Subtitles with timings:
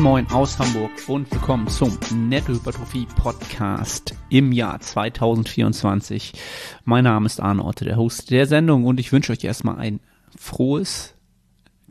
[0.00, 6.32] Moin Moin aus Hamburg und willkommen zum Nettohypertrophie Podcast im Jahr 2024.
[6.86, 10.00] Mein Name ist Arne Otte, der Host der Sendung und ich wünsche euch erstmal ein
[10.34, 11.12] frohes,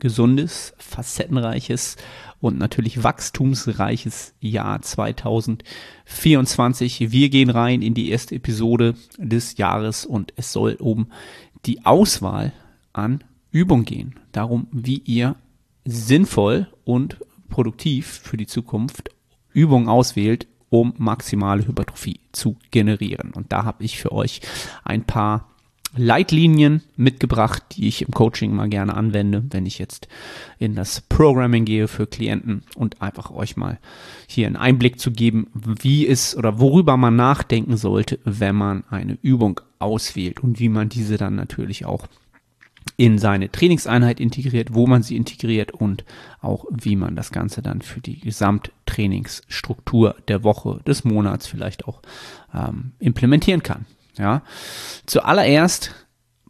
[0.00, 1.98] gesundes, facettenreiches
[2.40, 7.12] und natürlich wachstumsreiches Jahr 2024.
[7.12, 11.12] Wir gehen rein in die erste Episode des Jahres und es soll um
[11.64, 12.52] die Auswahl
[12.92, 14.16] an Übung gehen.
[14.32, 15.36] Darum, wie ihr
[15.84, 17.18] sinnvoll und
[17.50, 19.10] produktiv für die Zukunft
[19.52, 23.32] Übungen auswählt, um maximale Hypertrophie zu generieren.
[23.34, 24.40] Und da habe ich für euch
[24.84, 25.50] ein paar
[25.96, 30.06] Leitlinien mitgebracht, die ich im Coaching mal gerne anwende, wenn ich jetzt
[30.58, 33.80] in das Programming gehe für Klienten und einfach euch mal
[34.28, 39.18] hier einen Einblick zu geben, wie es oder worüber man nachdenken sollte, wenn man eine
[39.20, 42.06] Übung auswählt und wie man diese dann natürlich auch
[43.00, 46.04] in seine Trainingseinheit integriert, wo man sie integriert und
[46.42, 52.02] auch wie man das Ganze dann für die Gesamttrainingsstruktur der Woche, des Monats vielleicht auch
[52.54, 53.86] ähm, implementieren kann.
[54.18, 54.42] Ja,
[55.06, 55.94] zuallererst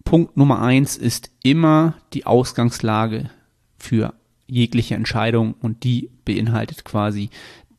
[0.03, 3.31] Punkt Nummer eins ist immer die Ausgangslage
[3.79, 4.13] für
[4.49, 7.31] jegliche Entscheidung und die beinhaltet quasi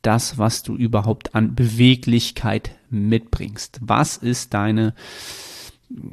[0.02, 3.80] das, was du überhaupt an Beweglichkeit mitbringst.
[3.81, 4.94] Was ist deine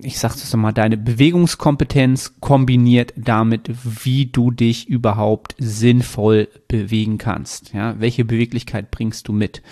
[0.03, 3.71] ich sag das mal, deine Bewegungskompetenz kombiniert damit,
[4.05, 7.73] wie du dich überhaupt sinnvoll bewegen kannst.
[7.73, 9.63] Ja, welche Beweglichkeit bringst du mit?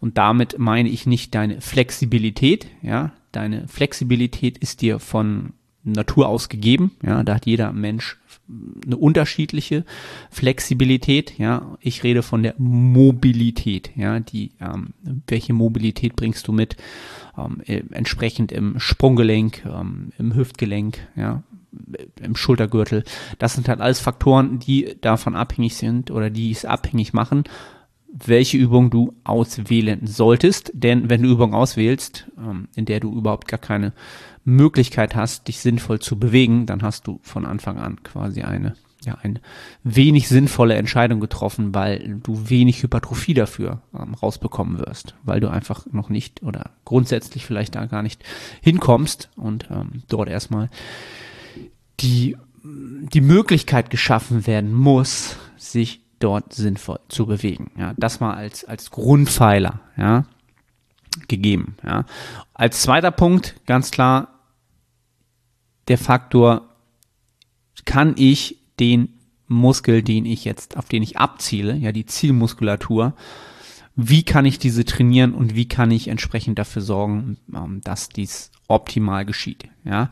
[0.00, 2.66] Und damit meine ich nicht deine Flexibilität.
[2.82, 5.52] Ja, deine Flexibilität ist dir von
[5.92, 6.92] Natur aus gegeben.
[7.02, 8.18] Ja, da hat jeder Mensch
[8.84, 9.84] eine unterschiedliche
[10.30, 11.38] Flexibilität.
[11.38, 13.90] Ja, ich rede von der Mobilität.
[13.96, 14.88] Ja, die ähm,
[15.26, 16.76] welche Mobilität bringst du mit?
[17.36, 21.42] Ähm, äh, entsprechend im Sprunggelenk, ähm, im Hüftgelenk, ja,
[22.22, 23.04] im Schultergürtel.
[23.38, 27.44] Das sind halt alles Faktoren, die davon abhängig sind oder die es abhängig machen,
[28.24, 30.70] welche Übung du auswählen solltest.
[30.74, 33.92] Denn wenn du Übung auswählst, ähm, in der du überhaupt gar keine
[34.44, 39.16] Möglichkeit hast, dich sinnvoll zu bewegen, dann hast du von Anfang an quasi eine ja,
[39.22, 39.40] eine
[39.84, 45.86] wenig sinnvolle Entscheidung getroffen, weil du wenig Hypertrophie dafür ähm, rausbekommen wirst, weil du einfach
[45.92, 48.24] noch nicht oder grundsätzlich vielleicht da gar nicht
[48.60, 50.70] hinkommst und ähm, dort erstmal
[52.00, 57.70] die, die Möglichkeit geschaffen werden muss, sich dort sinnvoll zu bewegen.
[57.78, 60.24] Ja, das mal als, als Grundpfeiler, ja,
[61.28, 62.04] gegeben, ja.
[62.54, 64.28] Als zweiter Punkt, ganz klar,
[65.88, 66.68] der Faktor,
[67.84, 69.10] kann ich den
[69.48, 73.14] Muskel, den ich jetzt, auf den ich abziele, ja, die Zielmuskulatur,
[73.94, 78.50] wie kann ich diese trainieren und wie kann ich entsprechend dafür sorgen, ähm, dass dies
[78.68, 80.10] optimal geschieht, ja.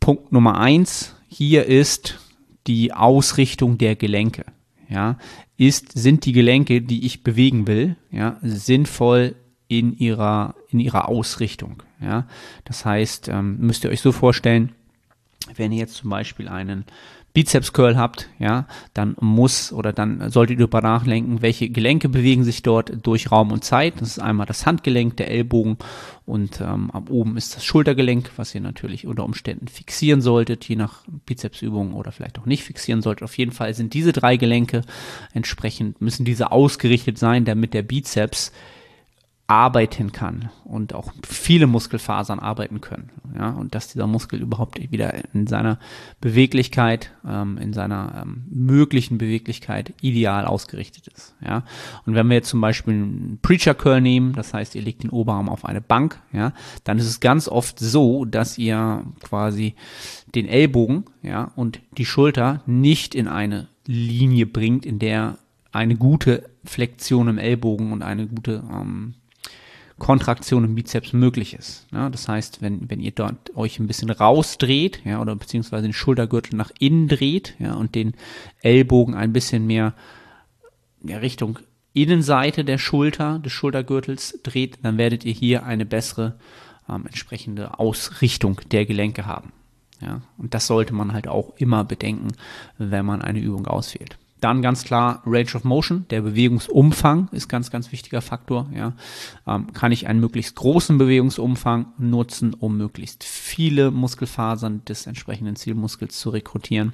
[0.00, 2.18] Punkt Nummer eins hier ist
[2.66, 4.44] die Ausrichtung der Gelenke,
[4.88, 5.18] ja.
[5.56, 9.36] Ist, sind die Gelenke, die ich bewegen will, ja, sinnvoll
[9.68, 12.26] in ihrer, in ihrer Ausrichtung, ja.
[12.64, 14.72] Das heißt, ähm, müsst ihr euch so vorstellen,
[15.54, 16.84] wenn ihr jetzt zum Beispiel einen
[17.36, 22.44] Bizeps Curl habt, ja, dann muss oder dann solltet ihr darüber nachdenken, welche Gelenke bewegen
[22.44, 24.00] sich dort durch Raum und Zeit.
[24.00, 25.76] Das ist einmal das Handgelenk, der Ellbogen
[26.24, 30.76] und ähm, ab oben ist das Schultergelenk, was ihr natürlich unter Umständen fixieren solltet, je
[30.76, 33.24] nach Bizepsübung oder vielleicht auch nicht fixieren solltet.
[33.24, 34.80] Auf jeden Fall sind diese drei Gelenke
[35.34, 38.50] entsprechend, müssen diese ausgerichtet sein, damit der Bizeps
[39.48, 43.10] arbeiten kann und auch viele Muskelfasern arbeiten können.
[43.38, 45.78] Ja, und dass dieser Muskel überhaupt wieder in seiner
[46.20, 51.34] Beweglichkeit, ähm, in seiner ähm, möglichen Beweglichkeit ideal ausgerichtet ist.
[51.44, 51.64] Ja,
[52.06, 55.10] und wenn wir jetzt zum Beispiel einen Preacher Curl nehmen, das heißt, ihr legt den
[55.10, 56.52] Oberarm auf eine Bank, ja,
[56.84, 59.74] dann ist es ganz oft so, dass ihr quasi
[60.34, 65.38] den Ellbogen, ja, und die Schulter nicht in eine Linie bringt, in der
[65.70, 69.14] eine gute Flexion im Ellbogen und eine gute ähm,
[69.98, 71.86] Kontraktion im Bizeps möglich ist.
[71.90, 75.94] Ja, das heißt, wenn, wenn ihr dort euch ein bisschen rausdreht, ja, oder beziehungsweise den
[75.94, 78.14] Schultergürtel nach innen dreht, ja, und den
[78.60, 79.94] Ellbogen ein bisschen mehr
[81.02, 81.58] ja, Richtung
[81.94, 86.38] Innenseite der Schulter, des Schultergürtels dreht, dann werdet ihr hier eine bessere
[86.90, 89.52] ähm, entsprechende Ausrichtung der Gelenke haben.
[90.02, 92.32] Ja, und das sollte man halt auch immer bedenken,
[92.76, 94.18] wenn man eine Übung auswählt.
[94.40, 98.68] Dann ganz klar Range of Motion, der Bewegungsumfang ist ganz, ganz wichtiger Faktor.
[98.74, 98.92] Ja.
[99.46, 106.18] Ähm, kann ich einen möglichst großen Bewegungsumfang nutzen, um möglichst viele Muskelfasern des entsprechenden Zielmuskels
[106.18, 106.92] zu rekrutieren.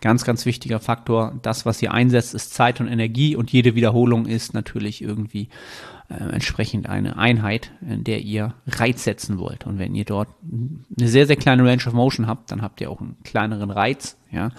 [0.00, 1.38] Ganz, ganz wichtiger Faktor.
[1.42, 5.48] Das, was ihr einsetzt, ist Zeit und Energie und jede Wiederholung ist natürlich irgendwie
[6.08, 9.66] entsprechend eine Einheit, in der ihr Reiz setzen wollt.
[9.66, 10.28] Und wenn ihr dort
[10.98, 14.16] eine sehr, sehr kleine Range of Motion habt, dann habt ihr auch einen kleineren Reiz,
[14.30, 14.50] ja,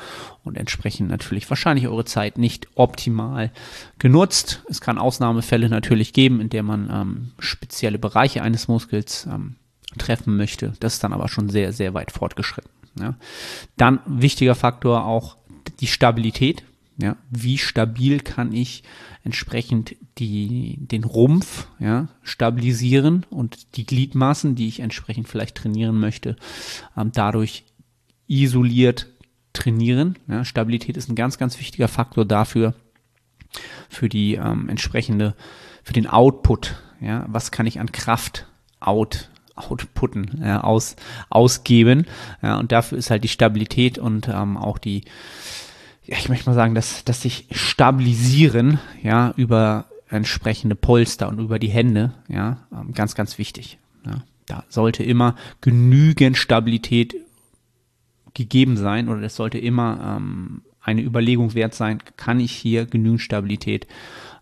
[0.44, 3.52] und entsprechend natürlich wahrscheinlich eure Zeit nicht optimal
[4.00, 4.64] genutzt.
[4.70, 9.56] Es kann Ausnahmefälle natürlich geben, in der man ähm, spezielle Bereiche eines Muskels ähm,
[9.98, 10.74] treffen möchte.
[10.80, 12.72] Das ist dann aber schon sehr, sehr weit fortgeschritten.
[13.00, 13.16] Ja.
[13.78, 15.38] Dann wichtiger Faktor auch
[15.80, 16.64] die Stabilität.
[17.04, 18.82] Ja, wie stabil kann ich
[19.26, 26.38] entsprechend die, den Rumpf ja, stabilisieren und die Gliedmaßen, die ich entsprechend vielleicht trainieren möchte,
[26.96, 27.66] ähm, dadurch
[28.30, 29.10] isoliert
[29.52, 30.18] trainieren.
[30.30, 32.74] Ja, Stabilität ist ein ganz, ganz wichtiger Faktor dafür,
[33.90, 35.36] für die ähm, entsprechende,
[35.84, 36.82] für den Output.
[37.02, 38.48] Ja, was kann ich an Kraft
[38.80, 40.96] out outputten, ja, aus,
[41.30, 42.06] ausgeben.
[42.42, 45.04] Ja, und dafür ist halt die Stabilität und ähm, auch die
[46.06, 51.60] ja, ich möchte mal sagen, dass, dass sich stabilisieren, ja, über entsprechende Polster und über
[51.60, 53.78] die Hände, ja, ähm, ganz, ganz wichtig.
[54.06, 54.24] Ja.
[54.46, 57.16] Da sollte immer genügend Stabilität
[58.34, 63.22] gegeben sein oder es sollte immer ähm, eine Überlegung wert sein, kann ich hier genügend
[63.22, 63.88] Stabilität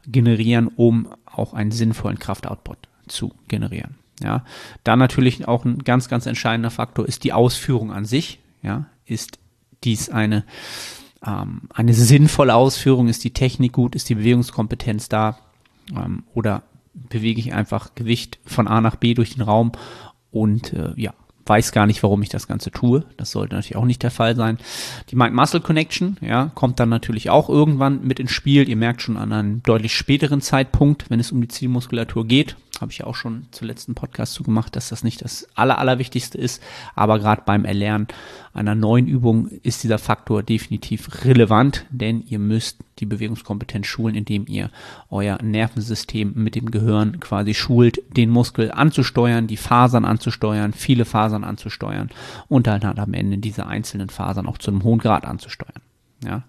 [0.08, 2.78] generieren, um auch einen sinnvollen Kraftoutput
[3.08, 3.96] zu generieren.
[4.24, 4.44] Ja,
[4.84, 8.40] dann natürlich auch ein ganz, ganz entscheidender Faktor ist die Ausführung an sich.
[8.62, 9.40] Ja, ist
[9.84, 10.46] dies eine
[11.26, 15.38] ähm, eine sinnvolle Ausführung, ist die Technik gut, ist die Bewegungskompetenz da
[15.96, 16.64] ähm, oder
[16.94, 19.72] bewege ich einfach Gewicht von A nach B durch den Raum
[20.32, 21.14] und äh, ja,
[21.46, 23.04] weiß gar nicht, warum ich das Ganze tue.
[23.18, 24.58] Das sollte natürlich auch nicht der Fall sein.
[25.10, 28.70] Die Mind-Muscle-Connection, ja, kommt dann natürlich auch irgendwann mit ins Spiel.
[28.70, 32.92] Ihr merkt schon an einem deutlich späteren Zeitpunkt, wenn es um die Zielmuskulatur geht, habe
[32.92, 36.62] ich ja auch schon zu letzten Podcast zugemacht, dass das nicht das aller, allerwichtigste ist.
[36.96, 38.08] Aber gerade beim Erlernen
[38.54, 44.46] einer neuen Übung ist dieser Faktor definitiv relevant, denn ihr müsst die Bewegungskompetenz schulen, indem
[44.48, 44.70] ihr
[45.10, 51.44] euer Nervensystem mit dem Gehirn quasi schult, den Muskel anzusteuern, die Fasern anzusteuern, viele Fasern
[51.44, 52.10] anzusteuern
[52.48, 55.82] und dann halt am Ende diese einzelnen Fasern auch zu einem hohen Grad anzusteuern.
[56.24, 56.44] Ja.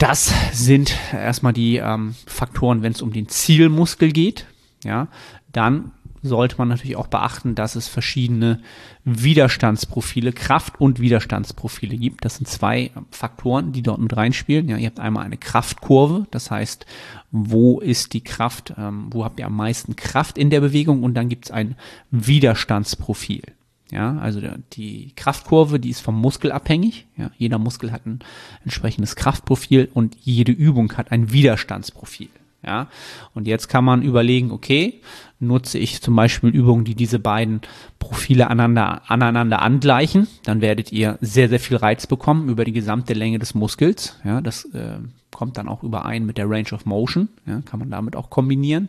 [0.00, 4.46] Das sind erstmal die ähm, Faktoren, wenn es um den Zielmuskel geht.
[4.82, 5.08] Ja,
[5.52, 5.92] dann
[6.22, 8.62] sollte man natürlich auch beachten, dass es verschiedene
[9.04, 12.24] Widerstandsprofile, Kraft- und Widerstandsprofile gibt.
[12.24, 14.70] Das sind zwei Faktoren, die dort mit reinspielen.
[14.70, 16.86] Ja, ihr habt einmal eine Kraftkurve, das heißt,
[17.30, 21.12] wo ist die Kraft, ähm, wo habt ihr am meisten Kraft in der Bewegung und
[21.12, 21.76] dann gibt es ein
[22.10, 23.42] Widerstandsprofil.
[23.90, 24.40] Ja, also
[24.72, 27.06] die Kraftkurve, die ist vom Muskel abhängig.
[27.16, 28.20] Ja, jeder Muskel hat ein
[28.62, 32.28] entsprechendes Kraftprofil und jede Übung hat ein Widerstandsprofil.
[32.62, 32.88] Ja,
[33.34, 35.00] und jetzt kann man überlegen, okay,
[35.38, 37.62] nutze ich zum Beispiel Übungen, die diese beiden
[37.98, 43.14] Profile aneinander, aneinander angleichen, dann werdet ihr sehr, sehr viel Reiz bekommen über die gesamte
[43.14, 44.18] Länge des Muskels.
[44.24, 44.98] Ja, das äh,
[45.30, 47.30] kommt dann auch überein mit der Range of Motion.
[47.46, 48.88] Ja, kann man damit auch kombinieren.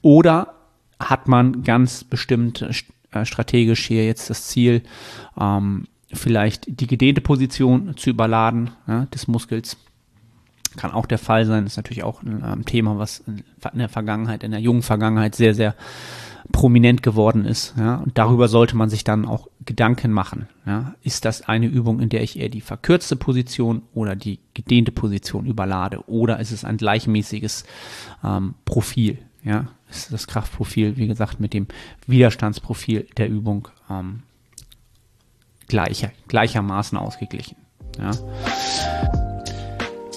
[0.00, 0.54] Oder
[0.98, 2.64] hat man ganz bestimmt
[3.12, 4.82] äh, strategisch hier jetzt das Ziel,
[5.38, 9.76] ähm, vielleicht die gedehnte Position zu überladen ja, des Muskels.
[10.76, 13.88] Kann auch der Fall sein, ist natürlich auch ein ähm, Thema, was in, in, der
[13.88, 15.74] Vergangenheit, in der jungen Vergangenheit sehr, sehr
[16.52, 17.74] prominent geworden ist.
[17.78, 20.48] Ja, und darüber sollte man sich dann auch Gedanken machen.
[20.66, 24.92] Ja, ist das eine Übung, in der ich eher die verkürzte Position oder die gedehnte
[24.92, 26.08] Position überlade?
[26.08, 27.64] Oder ist es ein gleichmäßiges
[28.24, 29.18] ähm, Profil?
[29.42, 31.66] Ja, ist das Kraftprofil, wie gesagt, mit dem
[32.06, 34.22] Widerstandsprofil der Übung ähm,
[35.68, 37.56] gleicher, gleichermaßen ausgeglichen.
[37.98, 38.10] Ja.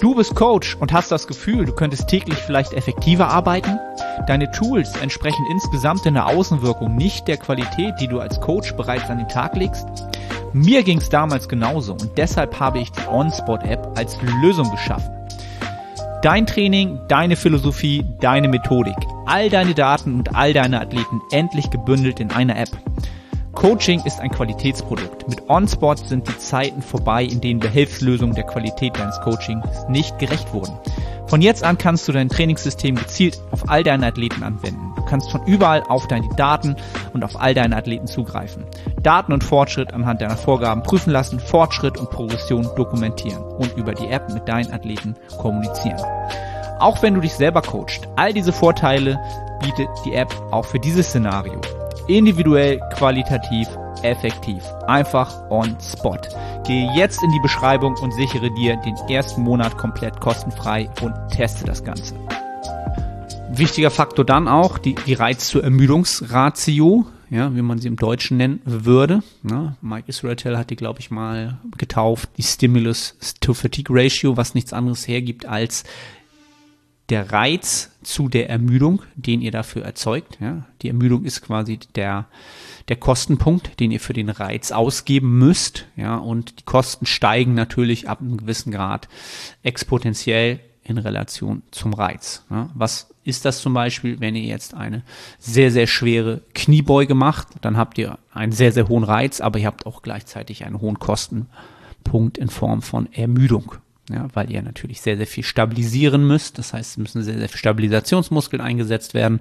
[0.00, 3.78] Du bist Coach und hast das Gefühl, du könntest täglich vielleicht effektiver arbeiten?
[4.26, 9.08] Deine Tools entsprechen insgesamt in der Außenwirkung nicht der Qualität, die du als Coach bereits
[9.10, 9.86] an den Tag legst?
[10.52, 15.10] Mir ging es damals genauso und deshalb habe ich die OnSpot-App als Lösung geschaffen.
[16.22, 18.96] Dein Training, deine Philosophie, deine Methodik,
[19.32, 22.68] all deine Daten und all deine Athleten endlich gebündelt in einer App.
[23.54, 25.26] Coaching ist ein Qualitätsprodukt.
[25.26, 30.52] Mit OnSpot sind die Zeiten vorbei, in denen Behelfslösungen der Qualität deines Coachings nicht gerecht
[30.52, 30.78] wurden.
[31.28, 34.92] Von jetzt an kannst du dein Trainingssystem gezielt auf all deine Athleten anwenden.
[34.96, 36.76] Du kannst von überall auf deine Daten
[37.14, 38.64] und auf all deine Athleten zugreifen.
[39.02, 44.08] Daten und Fortschritt anhand deiner Vorgaben prüfen lassen, Fortschritt und Progression dokumentieren und über die
[44.08, 46.02] App mit deinen Athleten kommunizieren.
[46.82, 49.16] Auch wenn du dich selber coachst, all diese Vorteile
[49.62, 51.60] bietet die App auch für dieses Szenario
[52.08, 53.68] individuell, qualitativ,
[54.02, 54.64] effektiv.
[54.88, 56.18] Einfach on spot.
[56.66, 61.64] Gehe jetzt in die Beschreibung und sichere dir den ersten Monat komplett kostenfrei und teste
[61.64, 62.16] das Ganze.
[63.52, 67.06] Wichtiger Faktor dann auch die, die Reiz zur Ermüdungsratio.
[67.30, 69.22] ja, wie man sie im Deutschen nennen würde.
[69.44, 69.76] Ne?
[69.82, 74.72] Mike Israel hat die, glaube ich, mal getauft, die Stimulus to Fatigue Ratio, was nichts
[74.72, 75.84] anderes hergibt als
[77.12, 80.38] der Reiz zu der Ermüdung, den ihr dafür erzeugt.
[80.40, 80.64] Ja?
[80.80, 82.24] Die Ermüdung ist quasi der,
[82.88, 85.84] der Kostenpunkt, den ihr für den Reiz ausgeben müsst.
[85.94, 86.16] Ja?
[86.16, 89.08] Und die Kosten steigen natürlich ab einem gewissen Grad
[89.62, 92.46] exponentiell in Relation zum Reiz.
[92.48, 92.70] Ja?
[92.72, 95.02] Was ist das zum Beispiel, wenn ihr jetzt eine
[95.38, 97.48] sehr, sehr schwere Kniebeuge macht?
[97.60, 100.98] Dann habt ihr einen sehr, sehr hohen Reiz, aber ihr habt auch gleichzeitig einen hohen
[100.98, 103.74] Kostenpunkt in Form von Ermüdung
[104.12, 106.58] ja, weil ihr natürlich sehr, sehr viel stabilisieren müsst.
[106.58, 109.40] Das heißt, es müssen sehr, sehr viele Stabilisationsmuskeln eingesetzt werden.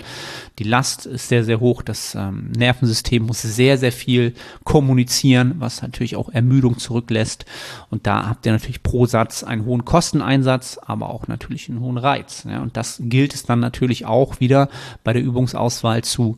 [0.60, 1.82] Die Last ist sehr, sehr hoch.
[1.82, 7.46] Das ähm, Nervensystem muss sehr, sehr viel kommunizieren, was natürlich auch Ermüdung zurücklässt.
[7.90, 11.98] Und da habt ihr natürlich pro Satz einen hohen Kosteneinsatz, aber auch natürlich einen hohen
[11.98, 12.46] Reiz.
[12.50, 14.70] Ja, und das gilt es dann natürlich auch wieder
[15.04, 16.38] bei der Übungsauswahl zu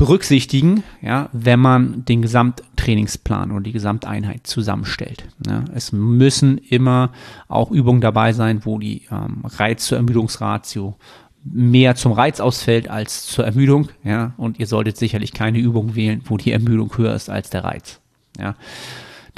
[0.00, 5.28] berücksichtigen, ja, wenn man den Gesamttrainingsplan oder die Gesamteinheit zusammenstellt.
[5.46, 5.62] Ja.
[5.74, 7.10] Es müssen immer
[7.48, 10.96] auch Übungen dabei sein, wo die ähm, Reiz zur Ermüdungsratio
[11.44, 16.22] mehr zum Reiz ausfällt als zur Ermüdung, ja, und ihr solltet sicherlich keine Übung wählen,
[16.24, 18.00] wo die Ermüdung höher ist als der Reiz,
[18.38, 18.54] ja.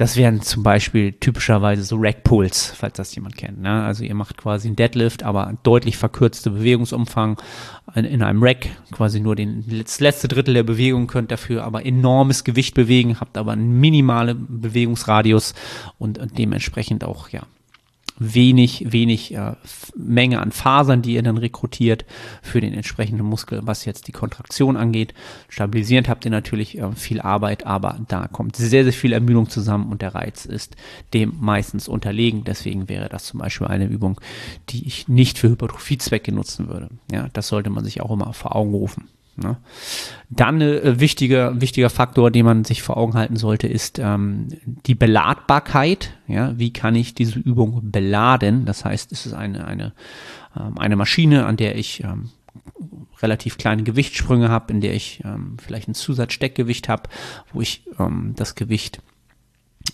[0.03, 3.63] Das wären zum Beispiel typischerweise so Rack Pulls, falls das jemand kennt.
[3.63, 3.85] Ne?
[3.85, 7.41] Also ihr macht quasi einen Deadlift, aber deutlich verkürzte Bewegungsumfang
[7.95, 11.87] in, in einem Rack, quasi nur den, das letzte Drittel der Bewegung könnt dafür aber
[11.87, 15.55] enormes Gewicht bewegen, habt aber einen minimalen Bewegungsradius
[16.01, 17.43] und, und dementsprechend auch ja
[18.23, 19.55] wenig, wenig äh,
[19.97, 22.05] Menge an Fasern, die ihr dann rekrutiert
[22.43, 25.15] für den entsprechenden Muskel, was jetzt die Kontraktion angeht.
[25.49, 29.91] Stabilisierend habt ihr natürlich äh, viel Arbeit, aber da kommt sehr, sehr viel Ermüdung zusammen
[29.91, 30.77] und der Reiz ist
[31.15, 32.45] dem meistens unterlegen.
[32.45, 34.21] Deswegen wäre das zum Beispiel eine Übung,
[34.69, 36.89] die ich nicht für Hypertrophiezwecke nutzen würde.
[37.11, 39.09] Ja, das sollte man sich auch immer vor Augen rufen.
[39.37, 39.57] Ne?
[40.29, 44.95] Dann äh, wichtiger, wichtiger Faktor, den man sich vor Augen halten sollte, ist ähm, die
[44.95, 46.15] Beladbarkeit.
[46.27, 46.59] Ja?
[46.59, 48.67] Wie kann ich diese Übung beladen?
[48.67, 49.93] Das heißt, es ist eine, eine,
[50.59, 52.31] ähm, eine Maschine, an der ich ähm,
[53.23, 57.09] relativ kleine Gewichtssprünge habe, in der ich ähm, vielleicht ein Zusatzsteckgewicht habe,
[57.53, 59.01] wo ich ähm, das Gewicht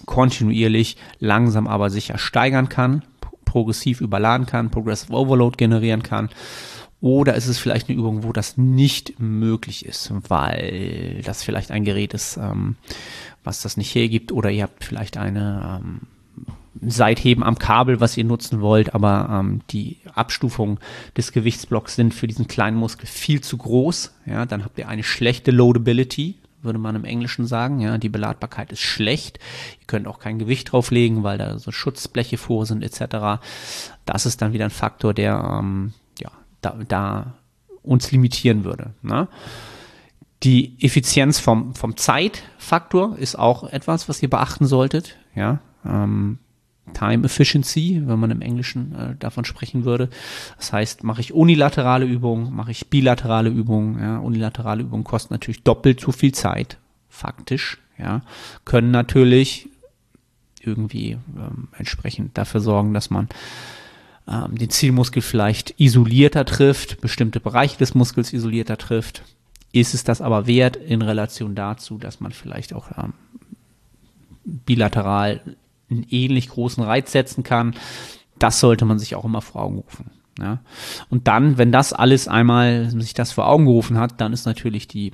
[0.06, 3.04] kontinuierlich langsam aber sicher steigern kann,
[3.44, 6.28] progressiv überladen kann, Progressive Overload generieren kann
[7.00, 11.84] oder ist es vielleicht eine Übung, wo das nicht möglich ist, weil das vielleicht ein
[11.84, 12.76] Gerät ist, ähm,
[13.44, 16.00] was das nicht hergibt, oder ihr habt vielleicht eine ähm,
[16.80, 20.78] Seitheben am Kabel, was ihr nutzen wollt, aber ähm, die Abstufungen
[21.16, 24.14] des Gewichtsblocks sind für diesen kleinen Muskel viel zu groß.
[24.26, 27.80] Ja, dann habt ihr eine schlechte Loadability, würde man im Englischen sagen.
[27.80, 29.38] Ja, die Beladbarkeit ist schlecht.
[29.80, 33.40] Ihr könnt auch kein Gewicht drauflegen, weil da so Schutzbleche vor sind etc.
[34.04, 35.94] Das ist dann wieder ein Faktor, der ähm,
[36.60, 37.34] da, da
[37.82, 38.92] uns limitieren würde.
[39.02, 39.28] Ne?
[40.42, 45.16] Die Effizienz vom, vom Zeitfaktor ist auch etwas, was ihr beachten solltet.
[45.34, 46.38] Ja, ähm,
[46.94, 50.08] Time Efficiency, wenn man im Englischen äh, davon sprechen würde.
[50.56, 54.00] Das heißt, mache ich unilaterale Übungen, mache ich bilaterale Übungen.
[54.00, 57.78] Ja, unilaterale Übungen kosten natürlich doppelt so viel Zeit, faktisch.
[57.98, 58.22] Ja,
[58.64, 59.68] können natürlich
[60.60, 63.28] irgendwie ähm, entsprechend dafür sorgen, dass man
[64.28, 69.22] ähm, den Zielmuskel vielleicht isolierter trifft, bestimmte Bereiche des Muskels isolierter trifft.
[69.72, 73.14] Ist es das aber wert in Relation dazu, dass man vielleicht auch ähm,
[74.44, 75.40] bilateral
[75.90, 77.74] einen ähnlich großen Reiz setzen kann?
[78.38, 80.10] Das sollte man sich auch immer vor Augen rufen.
[80.38, 80.60] Ja?
[81.08, 84.88] Und dann, wenn das alles einmal sich das vor Augen gerufen hat, dann ist natürlich
[84.88, 85.12] die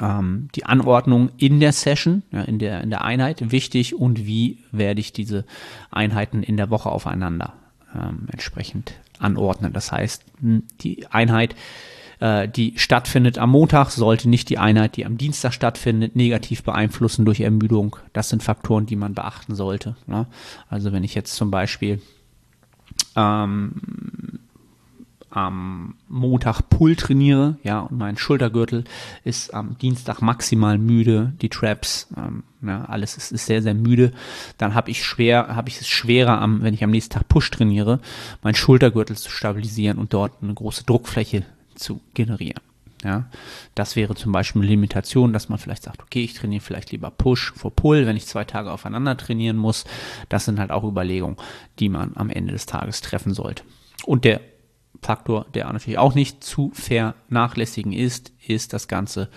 [0.00, 4.58] ähm, die Anordnung in der Session, ja, in, der, in der Einheit wichtig und wie
[4.72, 5.44] werde ich diese
[5.90, 7.54] Einheiten in der Woche aufeinander
[7.94, 9.72] ähm, entsprechend anordnen.
[9.72, 10.24] Das heißt,
[10.80, 11.54] die Einheit,
[12.20, 17.24] äh, die stattfindet am Montag, sollte nicht die Einheit, die am Dienstag stattfindet, negativ beeinflussen
[17.24, 17.96] durch Ermüdung.
[18.12, 19.96] Das sind Faktoren, die man beachten sollte.
[20.06, 20.26] Ne?
[20.68, 22.00] Also wenn ich jetzt zum Beispiel
[23.16, 23.72] ähm,
[25.30, 28.84] am Montag Pull trainiere, ja, und mein Schultergürtel
[29.24, 34.12] ist am Dienstag maximal müde, die Traps, ähm, ja, alles ist, ist sehr, sehr müde,
[34.56, 37.50] dann habe ich schwer, habe ich es schwerer, am, wenn ich am nächsten Tag Push
[37.50, 38.00] trainiere,
[38.42, 41.44] meinen Schultergürtel zu stabilisieren und dort eine große Druckfläche
[41.74, 42.60] zu generieren.
[43.04, 43.26] Ja,
[43.76, 47.12] das wäre zum Beispiel eine Limitation, dass man vielleicht sagt, okay, ich trainiere vielleicht lieber
[47.12, 49.84] Push vor Pull, wenn ich zwei Tage aufeinander trainieren muss.
[50.28, 51.36] Das sind halt auch Überlegungen,
[51.78, 53.62] die man am Ende des Tages treffen sollte.
[54.04, 54.40] Und der
[55.00, 59.28] Faktor, der natürlich auch nicht zu vernachlässigen ist, ist das Ganze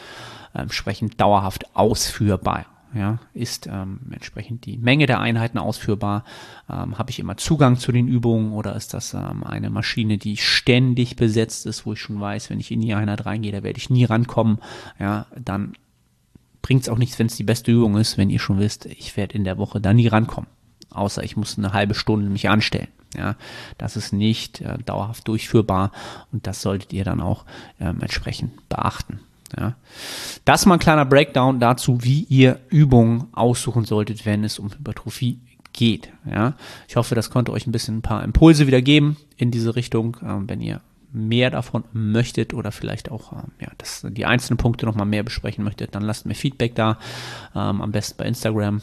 [0.54, 2.66] äh, entsprechend dauerhaft ausführbar.
[2.94, 6.26] Ja, ist ähm, entsprechend die Menge der Einheiten ausführbar?
[6.70, 10.36] Ähm, Habe ich immer Zugang zu den Übungen oder ist das ähm, eine Maschine, die
[10.36, 13.78] ständig besetzt ist, wo ich schon weiß, wenn ich in die Einheit reingehe, da werde
[13.78, 14.58] ich nie rankommen.
[15.00, 15.74] Ja, dann
[16.62, 19.16] bringt es auch nichts, wenn es die beste Übung ist, wenn ihr schon wisst, ich
[19.16, 20.50] werde in der Woche da nie rankommen.
[20.90, 22.90] Außer ich muss eine halbe Stunde mich anstellen.
[23.16, 23.36] Ja,
[23.78, 25.92] das ist nicht äh, dauerhaft durchführbar
[26.32, 27.46] und das solltet ihr dann auch
[27.80, 29.20] ähm, entsprechend beachten.
[29.58, 29.76] Ja.
[30.46, 35.40] Das mal ein kleiner Breakdown dazu, wie ihr Übungen aussuchen solltet, wenn es um Hypertrophie
[35.74, 36.10] geht.
[36.30, 36.54] Ja.
[36.88, 40.18] Ich hoffe, das konnte euch ein bisschen ein paar Impulse wieder geben in diese Richtung,
[40.24, 40.82] ähm, wenn ihr
[41.14, 45.64] mehr davon möchtet oder vielleicht auch ähm, ja, das, die einzelnen Punkte nochmal mehr besprechen
[45.64, 46.98] möchtet, dann lasst mir Feedback da,
[47.54, 48.82] ähm, am besten bei Instagram.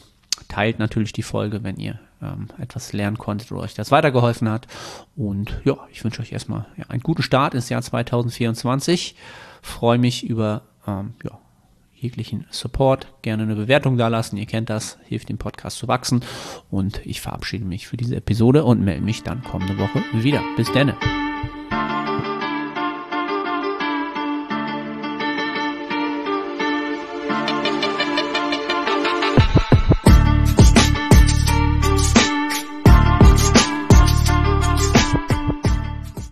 [0.48, 4.66] Teilt natürlich die Folge, wenn ihr ähm, etwas lernen konntet oder euch das weitergeholfen hat.
[5.16, 9.16] Und ja, ich wünsche euch erstmal ja, einen guten Start ins Jahr 2024.
[9.62, 11.38] Freue mich über ähm, ja,
[11.94, 13.08] jeglichen Support.
[13.22, 14.36] Gerne eine Bewertung da lassen.
[14.36, 16.24] Ihr kennt das, hilft dem Podcast zu wachsen.
[16.70, 20.42] Und ich verabschiede mich für diese Episode und melde mich dann kommende Woche wieder.
[20.56, 20.94] Bis dann.